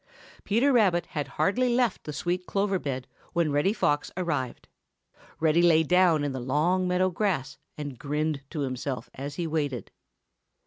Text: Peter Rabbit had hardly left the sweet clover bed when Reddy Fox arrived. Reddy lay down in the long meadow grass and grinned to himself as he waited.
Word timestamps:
Peter 0.43 0.73
Rabbit 0.73 1.05
had 1.09 1.27
hardly 1.37 1.75
left 1.75 2.05
the 2.05 2.11
sweet 2.11 2.47
clover 2.47 2.79
bed 2.79 3.05
when 3.33 3.51
Reddy 3.51 3.71
Fox 3.71 4.09
arrived. 4.17 4.67
Reddy 5.39 5.61
lay 5.61 5.83
down 5.83 6.23
in 6.23 6.31
the 6.31 6.39
long 6.39 6.87
meadow 6.87 7.11
grass 7.11 7.59
and 7.77 7.99
grinned 7.99 8.41
to 8.49 8.61
himself 8.61 9.11
as 9.13 9.35
he 9.35 9.45
waited. 9.45 9.91